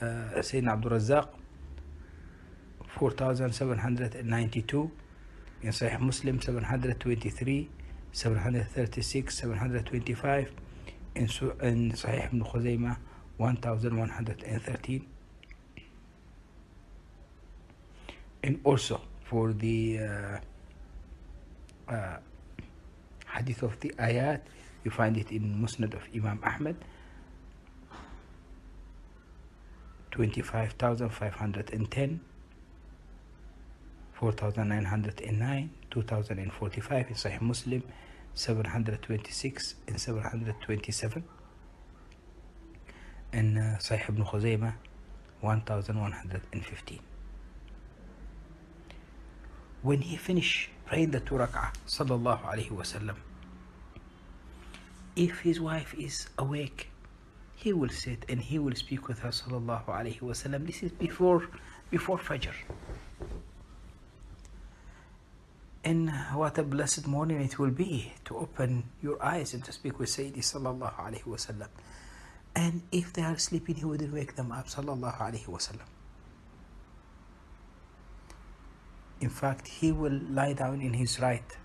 uh, 0.00 0.40
Sayyidina 0.40 0.72
Abdul 0.72 0.90
Razzaq 0.92 1.28
4792 2.98 4.90
in 5.62 5.70
Sahih 5.70 6.00
Muslim 6.00 6.40
723 6.40 7.70
736 8.12 9.34
725 9.34 10.50
in, 11.14 11.22
in 11.22 11.28
Sahih 11.92 12.26
Ibn 12.26 12.44
Khuzaymah 12.44 12.96
1113 13.37 15.05
and 18.43 18.59
also 18.63 19.01
for 19.23 19.53
the 19.53 19.99
uh, 19.99 20.39
uh, 21.91 22.17
hadith 23.27 23.61
of 23.63 23.79
the 23.81 23.89
ayat 23.99 24.41
you 24.83 24.91
find 24.91 25.17
it 25.17 25.31
in 25.31 25.61
Musnad 25.61 25.93
of 25.93 26.01
Imam 26.15 26.39
Ahmad 26.43 26.75
25,510 30.11 32.19
4,909 34.13 35.69
2,045 35.91 37.07
in 37.09 37.15
Sahih 37.15 37.41
Muslim 37.41 37.83
726 38.33 39.75
and 39.87 40.01
727 40.01 41.23
in 43.33 43.55
Sahih 43.79 44.09
Ibn 44.09 44.23
Khuzaymah 44.25 44.73
1115 45.41 46.99
when 49.83 50.01
he 50.01 50.15
finished 50.15 50.69
praying 50.85 51.11
the 51.11 51.19
two 51.19 51.35
sallallahu 51.35 52.41
alayhi 52.43 52.71
wasallam 52.71 53.15
if 55.15 55.39
his 55.41 55.59
wife 55.59 55.93
is 55.97 56.27
awake 56.37 56.89
he 57.55 57.73
will 57.73 57.89
sit 57.89 58.25
and 58.29 58.39
he 58.41 58.59
will 58.59 58.75
speak 58.75 59.07
with 59.07 59.19
her 59.19 59.29
sallallahu 59.29 59.85
alayhi 59.85 60.21
wasallam 60.21 60.65
this 60.65 60.83
is 60.83 60.91
before 60.91 61.47
before 61.89 62.17
fajr. 62.17 62.53
And 65.83 66.11
what 66.33 66.57
a 66.57 66.63
blessed 66.63 67.07
morning 67.07 67.39
it 67.41 67.57
will 67.57 67.71
be 67.71 68.11
to 68.25 68.37
open 68.37 68.83
your 69.01 69.23
eyes 69.23 69.53
and 69.53 69.63
to 69.63 69.71
speak 69.71 69.99
with 69.99 70.09
Sayyidi 70.09 70.43
sallallahu 70.43 70.93
alayhi 70.95 71.23
wasallam 71.23 71.69
and 72.57 72.81
if 72.91 73.13
they 73.13 73.23
are 73.29 73.37
sleeping 73.37 73.75
he 73.81 73.85
wouldn't 73.91 74.13
wake 74.19 74.33
them 74.39 74.51
up 74.51 74.67
sallallahu 74.75 75.21
alayhi 75.27 75.47
wasallam 75.55 75.89
in 79.27 79.29
fact 79.29 79.67
he 79.79 79.91
will 80.01 80.19
lie 80.39 80.53
down 80.53 80.81
in 80.89 80.93
his 81.03 81.19
right 81.27 81.57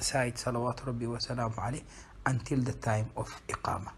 side 0.00 0.34
salawat 0.34 0.84
rabbi 0.86 1.06
wa 1.06 1.18
until 2.26 2.60
the 2.60 2.72
time 2.72 3.10
of 3.16 3.28
iqamah. 3.48 3.92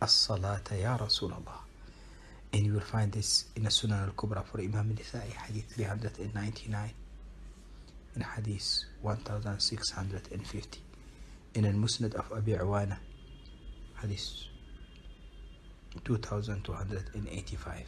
As-salata 0.00 0.78
ya 0.78 0.96
Rasulullah. 0.98 1.60
And 2.52 2.66
you 2.66 2.74
will 2.74 2.80
find 2.80 3.10
this 3.10 3.46
in 3.56 3.64
the 3.64 3.70
Sunan 3.70 4.04
al-Kubra 4.08 4.44
for 4.44 4.60
Imam 4.60 4.90
al-Nisa'i, 4.90 5.32
Hadith 5.32 5.72
399, 5.74 6.90
in 8.14 8.20
Hadith 8.20 8.84
1650, 9.00 10.80
in 11.54 11.62
the 11.62 11.70
Musnad 11.70 12.14
of 12.14 12.30
Abi 12.30 12.52
Awana, 12.52 12.98
Hadith 14.00 14.51
2285 16.04 17.86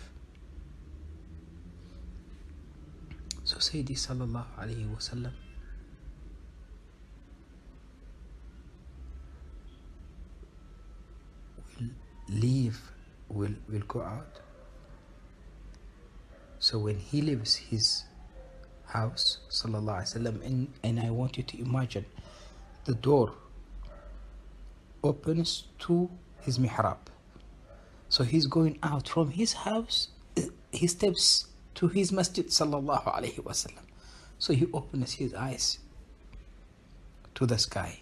so 3.45 3.57
Sayyidi 3.59 3.95
sallallahu 3.97 4.59
alayhi 4.59 4.87
wa 4.89 5.01
sallam 5.01 5.33
will 11.79 11.91
leave 12.29 12.79
will 13.29 13.55
will 13.69 13.85
go 13.89 14.03
out. 14.03 14.41
So 16.59 16.79
when 16.79 16.99
he 16.99 17.21
leaves 17.21 17.57
his 17.57 18.05
house 18.95 19.39
sallallahu 19.51 19.99
alaihi 19.99 20.11
wasallam 20.15 20.37
and, 20.47 20.69
and 20.87 21.01
i 21.01 21.11
want 21.11 21.37
you 21.37 21.43
to 21.43 21.59
imagine 21.61 22.05
the 22.85 22.95
door 22.95 23.35
opens 25.03 25.65
to 25.79 26.09
his 26.47 26.59
mihrab 26.59 26.99
so 28.14 28.24
he's 28.24 28.48
going 28.48 28.78
out 28.84 29.08
from 29.08 29.32
his 29.32 29.54
house 29.66 30.10
he 30.72 30.88
steps 30.88 31.48
to 31.76 31.88
his 31.88 32.12
masjid 32.12 32.48
sallallahu 32.48 33.06
alaihi 33.06 33.42
wasallam 33.44 33.86
so 34.38 34.54
he 34.54 34.68
opens 34.74 35.14
his 35.14 35.34
eyes 35.34 35.80
to 37.36 37.46
the 37.46 37.58
sky 37.58 38.00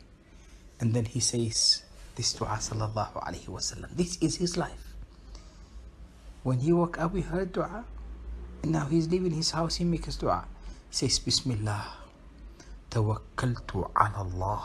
and 0.79 0.93
then 0.93 1.05
he 1.05 1.19
says 1.19 1.83
this 2.15 2.33
dua 2.33 2.57
sallallahu 2.59 3.19
alaihi 3.23 3.47
wasallam 3.47 3.89
this 3.95 4.17
is 4.21 4.37
his 4.37 4.57
life 4.57 4.95
when 6.43 6.59
he 6.59 6.71
woke 6.71 6.99
up 6.99 7.13
he 7.15 7.21
heard 7.21 7.51
dua 7.51 7.83
and 8.63 8.71
now 8.71 8.85
he's 8.85 9.07
leaving 9.09 9.31
his 9.31 9.51
house 9.51 9.75
he 9.75 9.83
makes 9.85 10.15
dua 10.15 10.45
he 10.89 10.95
says 10.95 11.19
bismillah 11.19 11.97
توكلت 12.91 13.91
على 13.95 14.21
الله 14.21 14.63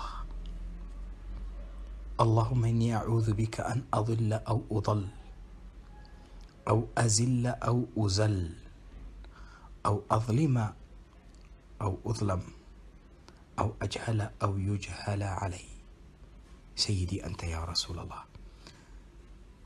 اللهم 2.21 2.65
إني 2.65 2.97
أعوذ 2.97 3.33
بك 3.35 3.61
أن 3.61 3.83
أضل 3.95 4.33
أو 4.33 4.63
أضل 4.71 5.07
أو 6.68 6.88
أزل 6.98 7.48
أو 7.48 7.86
أزل 7.98 8.54
أو 9.86 10.04
أظلم 10.12 10.74
أو 11.82 11.98
أظلم 12.06 12.42
أو 13.60 13.74
أجهل 13.82 14.30
أو 14.44 14.58
يجهل 14.58 15.24
علي. 15.24 15.66
سيدي 16.76 17.26
أنت 17.26 17.44
يا 17.44 17.64
رسول 17.66 18.00
الله. 18.00 18.24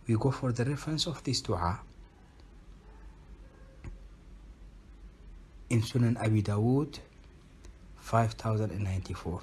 We 0.07 0.13
go 0.17 0.31
for 0.31 0.51
the 0.51 0.65
reference 0.65 1.07
of 1.07 1.23
this 1.23 1.41
dua. 1.41 1.79
In 5.69 5.81
Sunan 5.81 6.17
Abi 6.19 6.41
Dawud 6.43 6.99
5094 8.01 9.41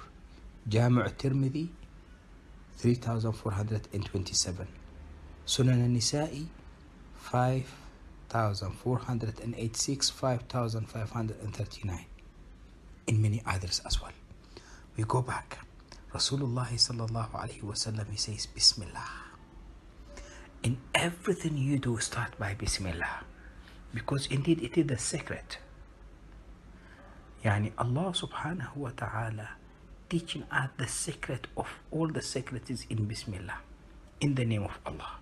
جامع 0.67 1.05
الترمذي 1.05 1.67
3427 2.77 4.67
سنن 5.45 5.85
النسائي 5.85 6.45
5486 7.18 10.10
5539 10.10 12.06
in 13.06 13.22
many 13.22 13.42
others 13.46 13.80
as 13.86 14.00
well 14.00 14.12
we 14.96 15.04
go 15.04 15.22
back 15.22 15.58
Rasulullah 16.12 16.66
sallallahu 16.68 17.30
alayhi 17.32 17.62
wasallam 17.62 18.08
he 18.10 18.16
says 18.16 18.46
Bismillah 18.46 19.08
in 20.62 20.78
everything 20.94 21.56
you 21.58 21.78
do 21.78 21.98
start 21.98 22.38
by 22.38 22.54
Bismillah 22.54 23.24
because 23.92 24.26
indeed 24.28 24.62
it 24.62 24.76
is 24.78 24.86
the 24.86 24.98
secret 24.98 25.58
يعني 27.44 27.72
Allah 27.76 28.12
subhanahu 28.16 28.76
wa 28.76 28.90
ta'ala 28.96 29.48
teaching 30.08 30.44
us 30.50 30.70
the 30.78 30.86
secret 30.88 31.46
of 31.56 31.68
all 31.90 32.08
the 32.08 32.22
secrets 32.22 32.70
is 32.70 32.86
in 32.88 33.04
Bismillah 33.04 33.58
in 34.20 34.34
the 34.34 34.44
name 34.44 34.62
of 34.64 34.78
Allah 34.86 35.18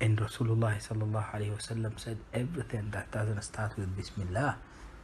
And 0.00 0.18
Rasulullah 0.18 0.80
sallallahu 0.80 1.30
alayhi 1.34 1.52
wasallam 1.54 1.98
said, 2.00 2.16
everything 2.32 2.90
that 2.92 3.10
doesn't 3.10 3.42
start 3.42 3.76
with 3.76 3.94
Bismillah, 3.96 4.56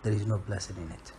there 0.02 0.12
is 0.12 0.26
no 0.26 0.38
blessing 0.38 0.76
in 0.76 0.90
it. 0.90 1.12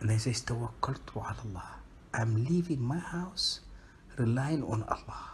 And 0.00 0.08
then 0.08 0.18
says, 0.18 0.42
Tawakkaltu 0.42 1.16
ala 1.16 1.36
Allah. 1.44 1.70
I'm 2.14 2.44
leaving 2.44 2.80
my 2.80 2.98
house 2.98 3.60
relying 4.16 4.62
on 4.62 4.84
Allah. 4.84 5.26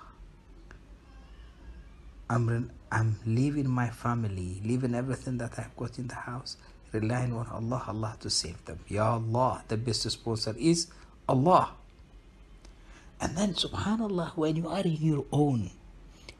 I'm, 2.28 2.70
I'm 2.90 3.16
leaving 3.24 3.68
my 3.68 3.90
family, 3.90 4.60
leaving 4.64 4.94
everything 4.94 5.38
that 5.38 5.58
I've 5.58 5.76
got 5.76 5.98
in 5.98 6.08
the 6.08 6.14
house, 6.14 6.56
relying 6.92 7.32
on 7.32 7.46
Allah, 7.46 7.84
Allah 7.86 8.16
to 8.20 8.30
save 8.30 8.64
them. 8.64 8.80
Ya 8.88 9.12
Allah, 9.14 9.62
the 9.68 9.76
best 9.76 10.10
sponsor 10.10 10.54
is 10.58 10.88
Allah. 11.28 11.75
And 13.20 13.36
then, 13.36 13.54
subhanAllah, 13.54 14.36
when 14.36 14.56
you 14.56 14.68
are 14.68 14.82
in 14.82 14.96
your 14.96 15.24
own, 15.32 15.70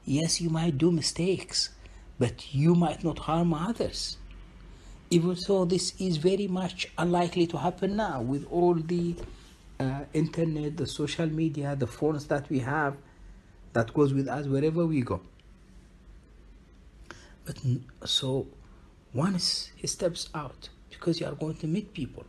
yes, 0.04 0.40
you 0.40 0.50
might 0.50 0.76
do 0.76 0.90
mistakes, 0.90 1.70
but 2.18 2.54
you 2.54 2.74
might 2.74 3.02
not 3.02 3.20
harm 3.20 3.54
others. 3.54 4.18
Even 5.10 5.36
though 5.46 5.64
this 5.64 5.94
is 6.00 6.16
very 6.16 6.48
much 6.48 6.88
unlikely 6.98 7.46
to 7.46 7.58
happen 7.58 7.96
now 7.96 8.20
with 8.20 8.44
all 8.50 8.74
the 8.74 9.14
uh, 9.78 10.00
internet, 10.12 10.76
the 10.76 10.86
social 10.86 11.26
media, 11.26 11.76
the 11.76 11.86
phones 11.86 12.26
that 12.26 12.48
we 12.50 12.58
have 12.58 12.96
that 13.72 13.92
goes 13.94 14.12
with 14.12 14.28
us 14.28 14.46
wherever 14.46 14.84
we 14.84 15.02
go. 15.02 15.20
But 17.44 17.58
so 18.04 18.48
once 19.14 19.70
he 19.76 19.86
steps 19.86 20.28
out, 20.34 20.68
because 20.90 21.20
you 21.20 21.26
are 21.26 21.34
going 21.34 21.56
to 21.56 21.66
meet 21.66 21.94
people, 21.94 22.24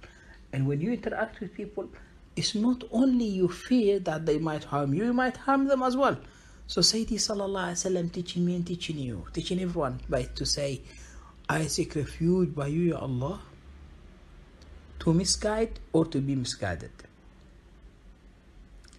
and 0.53 0.67
when 0.67 0.79
you 0.79 0.91
interact 0.91 1.39
with 1.39 1.53
people, 1.53 1.89
it's 2.36 2.54
not 2.54 2.84
only 2.90 3.24
you 3.26 3.48
fear 3.48 3.98
that 4.00 4.24
they 4.26 4.38
might 4.38 4.64
harm 4.64 4.94
you, 4.94 5.04
you 5.04 5.12
might 5.12 5.36
harm 5.36 5.66
them 5.66 5.82
as 5.82 5.96
well. 5.96 6.16
So 6.66 6.80
Sayyidi 6.80 7.14
Sallallahu 7.20 7.72
Alaihi 7.72 7.90
Wasallam 7.92 8.12
teaching 8.12 8.44
me 8.46 8.56
and 8.56 8.66
teaching 8.66 8.98
you, 8.98 9.26
teaching 9.32 9.60
everyone 9.60 10.00
by 10.08 10.22
to 10.34 10.46
say, 10.46 10.80
I 11.48 11.66
seek 11.66 11.94
refuge 11.96 12.54
by 12.54 12.68
you, 12.68 12.80
Ya 12.92 12.98
Allah, 12.98 13.40
to 15.00 15.12
misguide 15.12 15.78
or 15.92 16.06
to 16.06 16.20
be 16.20 16.34
misguided. 16.34 16.92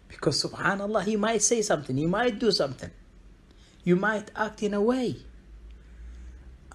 Because 0.08 0.44
subhanallah, 0.44 1.04
he 1.06 1.16
might 1.16 1.42
say 1.42 1.62
something, 1.62 1.98
he 1.98 2.06
might 2.06 2.38
do 2.38 2.52
something. 2.52 2.92
You 3.84 3.96
might 3.96 4.30
act 4.36 4.62
in 4.64 4.74
a 4.74 4.82
way. 4.82 5.18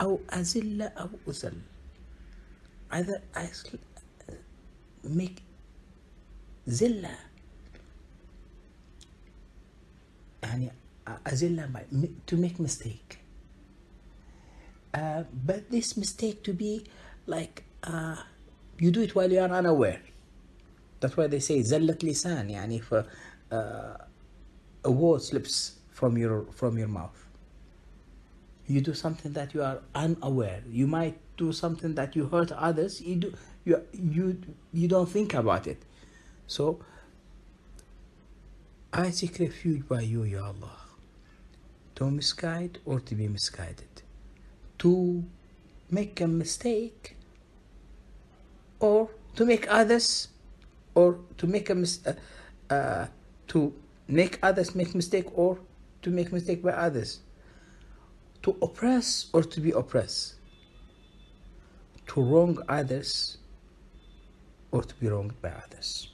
أو 0.01 0.21
أزل 0.31 0.83
أو 0.83 1.09
أزل 1.29 1.53
either 2.93 3.21
I 3.35 3.47
sl- 3.47 3.77
make 5.05 5.43
زلة 6.67 7.19
يعني 10.43 10.71
أزل 11.27 11.69
my- 11.73 12.09
to 12.27 12.37
make 12.37 12.59
mistake 12.61 13.19
uh, 14.95 15.23
but 15.47 15.71
this 15.71 15.97
mistake 15.97 16.43
to 16.43 16.53
be 16.53 16.85
like 17.27 17.64
uh, 17.85 18.17
you 18.79 18.91
do 18.91 19.01
it 19.03 19.14
while 19.14 19.31
you 19.33 19.41
are 19.41 19.51
unaware 19.51 20.01
that's 21.01 21.17
why 21.17 21.27
they 21.27 21.41
say 21.41 21.62
زلة 21.62 21.99
لسان 22.03 22.51
يعني 22.51 22.79
if 22.81 22.93
a, 22.93 23.05
uh, 23.53 24.05
a 24.85 24.91
word 24.91 25.23
slips 25.23 25.73
from 25.91 26.17
your 26.19 26.45
from 26.53 26.79
your 26.79 26.88
mouth 26.88 27.27
you 28.67 28.81
do 28.81 28.95
something 28.95 29.33
that 29.33 29.55
you 29.55 29.62
are 29.62 29.79
unaware 29.95 30.62
you 30.71 30.87
might 30.87 31.17
do 31.37 31.53
something 31.53 31.95
that 31.95 32.14
you 32.17 32.27
hurt 32.27 32.53
others 32.53 33.01
you 33.01 33.17
do 33.17 33.33
you 33.64 33.81
you 33.95 34.37
you 34.73 34.88
don't 34.88 35.09
think 35.09 35.35
about 35.35 35.67
it 35.67 35.79
so 36.48 36.80
i 38.92 39.10
seek 39.10 39.40
refuge 39.40 39.88
by 39.88 40.02
you 40.02 40.24
ya 40.24 40.46
allah. 40.48 40.84
To 41.96 42.10
misguide 42.10 42.80
or 42.86 43.00
to 43.02 43.16
be 43.16 43.28
misguided. 43.28 44.02
To 44.80 45.24
make 45.92 46.20
a 46.22 46.28
mistake 46.28 47.16
or 48.80 49.10
to 49.36 49.46
make 49.46 49.68
others 49.70 50.28
or 50.96 51.20
to 51.38 51.48
make 51.48 51.70
a 51.70 51.76
mis- 51.76 52.06
uh, 52.06 52.14
uh, 52.74 53.08
to 53.48 53.74
make 54.08 54.40
others 54.42 54.76
make 54.76 54.96
mistake 54.96 55.28
or 55.38 55.60
to 56.02 56.10
make 56.10 56.32
mistake 56.32 56.64
by 56.64 56.72
others. 56.72 57.22
To 58.42 58.58
oppress 58.62 59.28
or 59.32 59.44
to 59.44 59.62
be 59.62 59.72
oppressed, 59.72 60.36
to 62.08 62.22
wrong 62.22 62.58
others 62.68 63.38
or 64.72 64.84
to 64.84 64.94
be 64.96 65.08
wronged 65.08 65.40
by 65.42 65.50
others. 65.50 66.12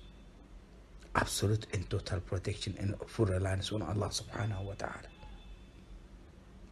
Absolute 1.19 1.67
and 1.73 1.89
total 1.89 2.21
protection 2.21 2.75
and 2.79 2.95
full 3.07 3.25
reliance 3.25 3.73
on 3.73 3.81
Allah 3.81 4.07
subhanahu 4.07 4.63
wa 4.63 4.73
ta'ala. 4.77 5.09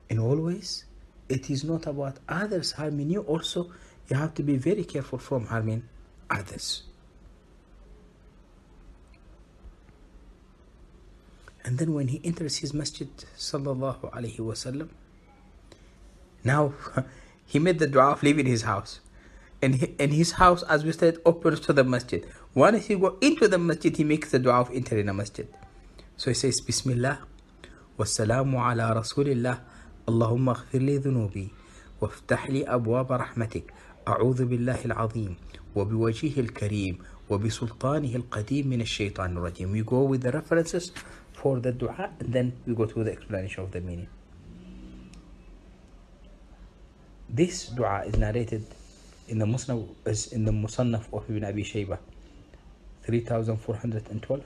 And 0.10 0.20
always, 0.20 0.86
it 1.28 1.50
is 1.50 1.66
not 1.66 1.86
about 1.86 2.18
others 2.30 2.72
harming 2.72 3.10
you, 3.10 3.22
also, 3.22 3.72
you 4.08 4.16
have 4.16 4.34
to 4.36 4.44
be 4.44 4.56
very 4.56 4.86
careful 4.86 5.20
from 5.20 5.48
harming 5.48 5.84
others. 6.30 6.84
And 11.66 11.78
then 11.78 11.94
when 11.94 12.08
he 12.08 12.22
enters 12.24 12.56
his 12.56 12.74
masjid, 12.74 13.10
sallallahu 13.38 14.10
alayhi 14.14 14.40
wasallam, 14.40 14.88
now 16.46 16.74
he 17.46 17.60
made 17.60 17.80
the 17.80 17.88
dua 17.88 18.12
of 18.12 18.24
leaving 18.24 18.46
his 18.46 18.62
house. 18.62 19.02
And, 19.62 19.76
he, 19.76 19.94
and 20.00 20.14
his 20.14 20.32
house, 20.34 20.64
as 20.64 20.86
we 20.86 20.94
said, 20.94 21.18
opens 21.26 21.60
to 21.62 21.74
the 21.74 21.84
masjid. 21.84 22.26
Once 22.54 22.88
he 22.88 22.96
go 22.96 23.18
into 23.22 23.48
the 23.48 23.58
masjid, 23.58 23.96
he 23.96 24.04
makes 24.04 24.32
the 24.32 24.40
dua 24.40 24.62
of 24.62 24.72
entering 24.72 25.10
a 25.10 25.14
masjid. 25.14 25.48
So 26.18 26.32
he 26.32 26.36
says, 26.36 26.60
Bismillah, 26.62 27.20
على 28.00 28.94
رسول 28.94 29.28
الله 29.30 29.62
اللهم 30.10 30.50
اغفر 30.50 30.80
لي 30.80 30.98
ذنوبي 30.98 31.48
وافتح 32.02 32.50
لي 32.50 32.64
أبواب 32.64 33.12
رحمتك 33.12 33.74
أعوذ 34.08 34.46
بالله 34.46 34.86
العظيم 34.86 35.36
وبوجهه 35.76 36.40
الكريم 36.40 36.98
وبسلطانه 37.30 38.16
القديم 38.16 38.68
من 38.68 38.82
الشيطان 38.82 39.38
الرجيم. 39.38 39.72
We 39.74 39.82
go 39.84 40.04
with 40.04 40.22
the 40.22 40.32
references 40.32 40.92
for 41.34 41.60
the 41.60 41.72
dua 41.72 42.10
and 42.20 42.34
then 42.34 42.54
we 42.68 42.76
go 42.76 42.86
to 42.86 43.04
the 43.04 43.12
explanation 43.12 43.64
of 43.64 43.72
the 43.72 43.82
meaning. 43.82 44.08
This 47.30 47.68
dua 47.70 48.04
is 48.06 48.16
narrated 48.18 48.64
in 49.28 49.40
the 49.40 49.46
the 49.46 50.52
Musannaf 50.52 51.12
of 51.12 51.30
Ibn 51.30 51.44
Abi 51.44 51.64
Shaybah 51.64 51.98
3412 53.08 54.44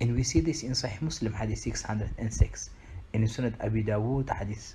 And 0.01 0.15
we 0.15 0.23
see 0.23 0.41
this 0.41 0.65
in 0.65 0.73
Sahih 0.73 1.01
Muslim, 1.03 1.33
hadith 1.33 1.59
606. 1.61 2.71
In 3.13 3.23
Sunan 3.23 3.55
Abi 3.63 3.85
Dawood, 3.85 4.29
hadith 4.31 4.75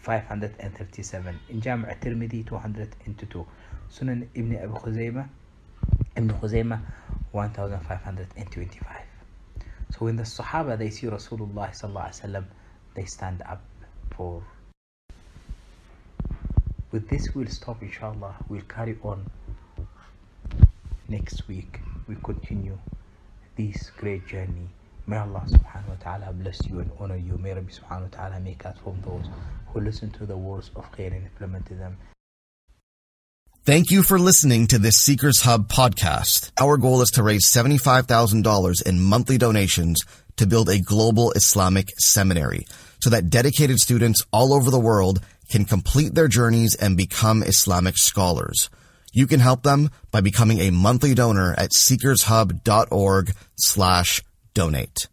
537. 0.00 1.40
In 1.50 1.60
Jami' 1.60 1.88
al-Tirmidhi, 1.88 2.46
202. 2.46 3.46
Sunan 3.92 4.26
Ibn 4.34 4.56
Abi 4.56 4.72
Khuzaymah, 4.72 5.28
Ibn 6.16 6.30
Khuzaymah, 6.30 6.80
1525. 7.32 8.96
So 9.90 9.98
when 10.06 10.16
the 10.16 10.22
Sahaba 10.22 10.78
they 10.78 10.88
see 10.88 11.08
Rasulullah 11.08 11.70
sallallahu 11.70 12.44
they 12.94 13.04
stand 13.04 13.42
up 13.42 13.62
for. 14.16 14.42
With 16.90 17.08
this, 17.10 17.34
we'll 17.34 17.48
stop. 17.48 17.82
Inshallah, 17.82 18.36
we'll 18.48 18.62
carry 18.62 18.96
on 19.02 19.30
next 21.08 21.46
week. 21.46 21.80
We 22.08 22.16
continue 22.22 22.78
this 23.56 23.90
great 23.98 24.26
journey. 24.26 24.68
May 25.06 25.18
Allah 25.18 25.44
subhanahu 25.46 25.88
wa 25.88 25.96
ta'ala 26.00 26.32
bless 26.32 26.66
you 26.66 26.80
and 26.80 26.90
honor 26.98 27.16
you. 27.16 27.36
May 27.36 27.52
Rabbi 27.52 27.70
subhanahu 27.70 28.10
wa 28.12 28.16
ta'ala 28.16 28.40
make 28.40 28.64
us 28.64 28.78
from 28.82 29.00
those 29.04 29.26
who 29.68 29.80
listen 29.80 30.10
to 30.12 30.24
the 30.24 30.36
words 30.36 30.70
of 30.76 30.90
khair 30.92 31.12
and 31.12 31.26
implement 31.26 31.66
them. 31.66 31.98
Thank 33.64 33.92
you 33.92 34.02
for 34.02 34.18
listening 34.18 34.66
to 34.66 34.78
this 34.80 34.96
Seekers 34.96 35.42
Hub 35.42 35.68
podcast. 35.68 36.50
Our 36.60 36.76
goal 36.76 37.00
is 37.00 37.12
to 37.12 37.22
raise 37.22 37.48
$75,000 37.48 38.84
in 38.84 38.98
monthly 38.98 39.38
donations 39.38 40.02
to 40.34 40.48
build 40.48 40.68
a 40.68 40.80
global 40.80 41.30
Islamic 41.30 41.90
seminary 41.96 42.66
so 42.98 43.10
that 43.10 43.30
dedicated 43.30 43.78
students 43.78 44.26
all 44.32 44.52
over 44.52 44.68
the 44.68 44.80
world 44.80 45.20
can 45.48 45.64
complete 45.64 46.12
their 46.12 46.26
journeys 46.26 46.74
and 46.74 46.96
become 46.96 47.44
Islamic 47.44 47.96
scholars. 47.98 48.68
You 49.12 49.28
can 49.28 49.38
help 49.38 49.62
them 49.62 49.90
by 50.10 50.22
becoming 50.22 50.58
a 50.58 50.72
monthly 50.72 51.14
donor 51.14 51.54
at 51.56 51.70
seekershub.org 51.70 53.32
slash 53.54 54.24
donate. 54.54 55.06